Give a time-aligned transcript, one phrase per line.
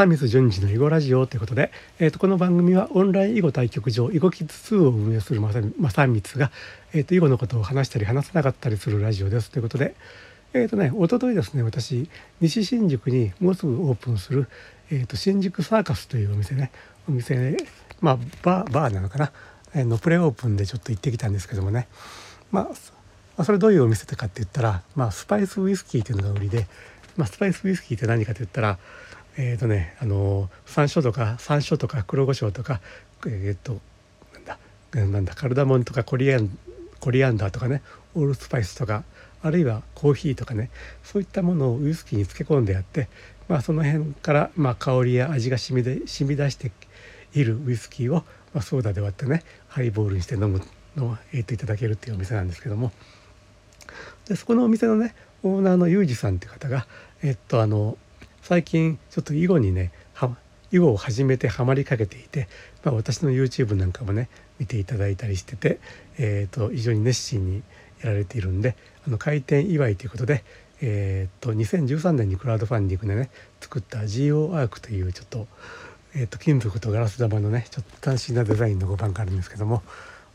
[0.00, 6.50] 正光順次の囲碁ラジオということで、えー、とこの番組はオンライン囲碁対局場囲碁キッズ2を運営する正光が、
[6.94, 9.94] えー、と囲碁のことを話したり話さなかったりするラジオですということで、
[10.54, 12.08] えっ、ー、とね、一昨日ですね、私、
[12.40, 14.48] 西新宿にもうすぐオープンする、
[14.90, 16.72] えー、と新宿サーカスというお店ね、
[17.06, 17.58] お店、
[18.00, 19.32] まあ、バー、バーなのかな、
[19.74, 21.88] えー、のプレオープンでちょっと行ってきたんですけどもね、
[22.50, 22.70] ま
[23.36, 26.68] あ、それどういうお店かって言ったら、まあ、スパイスウイスキーというのが売りで、
[27.20, 28.78] まあ、スパイスウイスキーって何かと言ったら、
[29.36, 32.80] えっ、ー、とねあの山椒とか山椒とか黒胡椒とか
[33.26, 33.78] えっ、ー、と
[34.32, 34.58] なんだ
[35.12, 36.56] なんだカルダモンとかコリアン
[36.98, 37.82] コリアンダーとかね
[38.14, 39.04] オールスパイスとか
[39.42, 40.70] あるいはコーヒーとかね
[41.04, 43.10] そういったものをウイスキーに漬け込んでやって、
[43.48, 46.72] まあ、その辺から、まあ、香りや味が染みで染み出して
[47.34, 48.16] いるウイスキーを、
[48.54, 50.62] まあ、ソーダで割ってねハイボールにして飲む
[50.96, 52.92] のを入れていただけるっていうお店なんですけども。
[54.28, 56.86] でそこのお店のねオーナーのユージさんっていう方が
[57.22, 57.96] えっとあの
[58.42, 59.92] 最近ちょっと囲碁にね
[60.72, 62.48] 囲碁を始めてハマりかけていて、
[62.84, 65.80] まあ、私の YouTube なんかもね見ていただいたりしてて、
[66.18, 67.62] えーと、非常に熱心に
[68.02, 70.44] やられているんであの開店祝いということで、
[70.80, 75.46] えーと、2013年にクラウドファンディングでね作った GO アークというちょっと,、
[76.14, 79.82] えーと、金属とガラス玉のねちょっと斬新なデザインの碁盤があるんですけども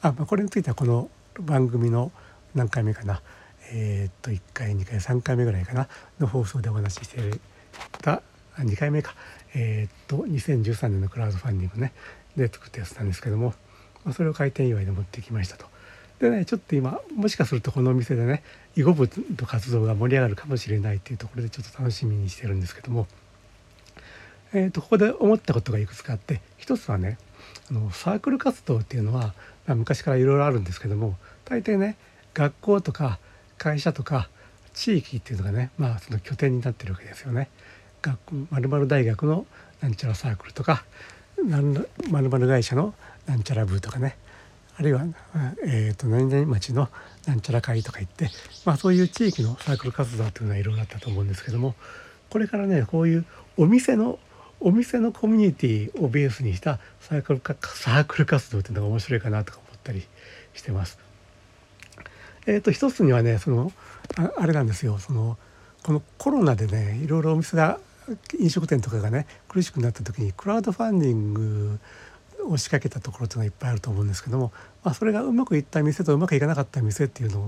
[0.00, 2.10] あ、まあ、これについてはこの番組の
[2.54, 3.20] 何回目かな
[3.72, 5.88] えっ、と1回2回3回目ぐらいかな
[6.20, 7.32] の放送でお話ししてい
[8.02, 8.22] た
[8.58, 9.14] 2回目か
[9.54, 11.92] えっ、と2013年のクラウドファンディングね
[12.36, 13.54] で作ったやつなんですけども、
[14.04, 15.66] まあ、それを開店祝いで持ってきましたと。
[16.20, 18.44] でねちょっと今もしかするとこのお店でね
[18.76, 23.08] 囲碁部と活動が盛り上がるかもしれないっていうところでちょっと楽しみにしてるんですけども、
[24.52, 27.18] えー、とここで思ったことがいくつかあって一つはね
[27.70, 29.34] あのサークル活動っていうのは、
[29.66, 31.96] まあ、昔からいろいろあるんですけども大抵ね
[32.34, 33.18] 学校とか
[33.62, 34.28] 会社とか
[34.74, 37.48] 地域っていうのがねまあその拠点になってるわけですよね。
[38.02, 38.18] 学
[38.50, 39.46] 〇〇大学の
[39.80, 40.84] なんちゃらサークルとか
[41.36, 42.92] 〇〇会社の
[43.26, 44.16] なんちゃら部とかね
[44.76, 45.02] あるいは、
[45.64, 46.88] えーと、何々町の
[47.26, 48.30] なんちゃら会とか言って、
[48.64, 51.76] まあ、そういう地域のサークル活動というのはいろいろあったと思うんですけども
[52.30, 53.24] これからねこういう
[53.56, 54.18] お店の
[54.58, 60.06] お店のコミュニティをベースにしたサークルかサークル活動っていうのが面白いかなとか思ったり
[60.54, 60.98] してます。
[62.46, 63.72] えーと、一つにはねその
[64.36, 65.38] あれなんですよその
[65.82, 67.78] このコロナでねいろいろお店が
[68.38, 71.78] 飲食店とかがね苦しくなった時にクラウドファンディング
[72.46, 77.42] を仕掛けたところっていうのがいっぱいあると思うんですけども、まあ、それがうまくいった店とうまくいかなかった店っていうのを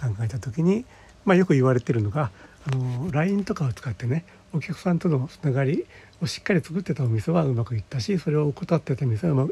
[0.00, 0.84] 考えた時に、
[1.24, 2.30] まあ、よく言われてるのが
[2.66, 5.84] あの LINE とかを使ってねお客さんとのつながり
[6.22, 9.48] をしっかり作ってたお店はうまくいったしそれを怠ってた店はうま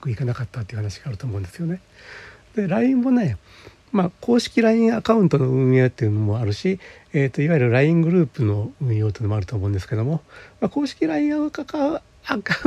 [0.00, 1.80] くいかなかったっていう話があると思うんですよね。
[2.54, 3.36] で LINE もね
[3.92, 6.78] まあ、公式 LINE アカウントの運営っていうのもあるし、
[7.12, 10.22] えーと、いわゆる LINE グループの運用というのもあると思うんですけども、
[10.60, 12.00] まあ、公式 LINE アカ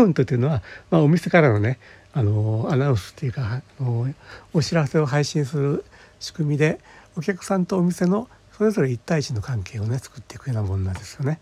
[0.01, 1.79] ウントっていうのは、まあ、お店からのね
[2.13, 4.07] あのアナウンスっていうかあの
[4.53, 5.85] お知らせを配信する
[6.19, 6.79] 仕組みで
[7.15, 8.27] お客さんとお店の
[8.57, 11.39] それぞれ1対1の関係をね作っていくようなものなんですよね。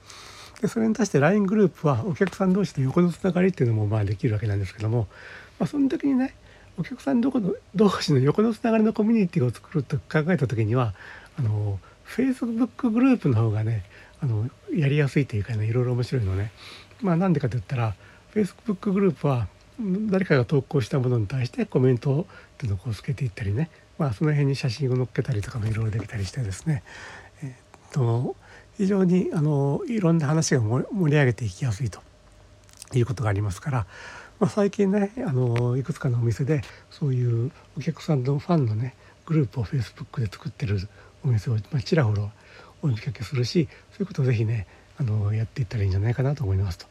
[0.61, 5.07] でそれに対して LINE グループはお客さん同士で横のつながりっていうのもまあできるわけなんですけども、
[5.57, 6.35] まあ、その時にね
[6.79, 10.93] お客さんどこの同士の横のつながりのコミュニティを作ると考えた時には
[11.37, 13.83] あの Facebook グループの方がね
[14.21, 16.51] あのやりやすいというかねいろいろ面白いのね。
[17.01, 17.95] まあなんでかといったら
[18.33, 19.47] Facebook グループは
[20.09, 22.25] 誰かが投稿したものに対してコメントっ
[22.57, 26.83] ていうのをこうつけていったりね、まあ、その辺に写真を載っけたりとかもいろいろできたりしてですね、
[27.43, 27.55] えー、っ
[27.91, 28.35] と
[28.77, 31.99] 非常にあのいろんな話が盛り上げていきやすいと
[32.93, 33.87] いうことがありますから
[34.39, 38.95] まあ、最近ねあのいくつかのお店でそういうお客さんのファンのね
[39.25, 40.79] グループをフェイスブックで作ってる
[41.23, 42.29] お店を、まあ、ちらほら
[42.81, 44.65] お見かけするしそういうことをぜひね
[44.97, 46.85] あのやっていったらいいんじゃないかなと思いますと。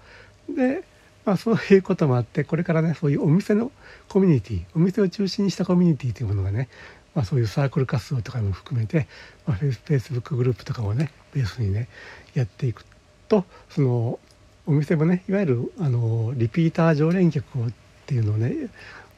[0.55, 0.85] で
[1.25, 3.71] まあ、そういうこともあってこれからねそういうお店の
[4.09, 6.71] コミュニティお店を中心にしたコミュニティというものがね、
[7.15, 9.07] まあ、そういうサークル活動とかも含めて、
[9.47, 11.89] まあ、フェイスブックグループとかをねベースにね
[12.33, 12.87] やっていく
[13.29, 14.19] とその
[14.69, 17.71] お店もねいわゆるあのリピーター常連客をっ
[18.05, 18.69] ていうのをね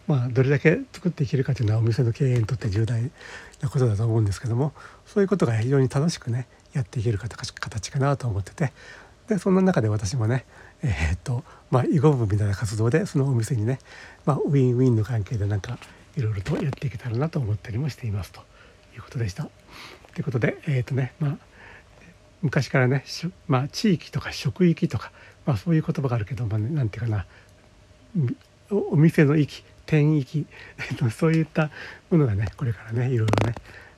[0.06, 3.02] まあどれだけ作っていけるかというのはお店の経営にとって重大
[3.60, 4.72] なことだと思うんですけども
[5.06, 8.72] そういうことが非常に楽しくねやっていける形かなと思ってて
[9.26, 10.44] でそんな中で私もね
[10.82, 11.42] えー、っと
[11.72, 13.80] まあ囲碁部みたいな活動でそのお店にね、
[14.24, 15.78] まあ、ウィンウィンの関係でなんか
[16.16, 18.40] いろいろとやっていけたらなと思ったりもしていますと
[18.94, 19.48] いうことでした。
[20.14, 21.49] ということでえー、っとねまあ
[22.42, 23.04] 昔からね、
[23.48, 25.12] まあ、地域とか職域とか、
[25.46, 27.26] まあ、そういう言葉があるけど、まあ、ね、なんていうかな
[28.70, 30.46] お店の域店域
[31.10, 31.70] そういった
[32.10, 33.54] ものがねこれからねいろいろね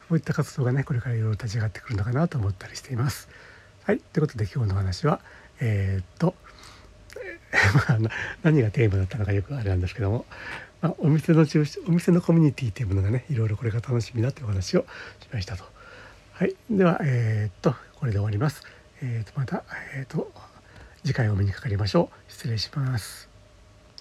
[0.09, 3.29] こういった活動がねこれからいろいろ立ち上がってくるのかなと思ったりしています。
[3.85, 5.21] はいということで今日の話は
[5.61, 6.35] えー、っと、
[7.89, 7.99] まあ、
[8.43, 10.25] 何がテーマだったのかよくあれなんですけども、
[10.81, 14.87] まあ、お店の中お店のコミュニティっていうものがねいろいろこれが楽しみだというお話を
[15.21, 15.65] しましたと。
[16.33, 18.65] はい、ではえー、っとこれで終わります。
[19.01, 19.63] えー、とまた、
[19.95, 20.33] えーと、と
[21.05, 22.33] 次回お目にかかりましょう。
[22.33, 23.32] 失礼します。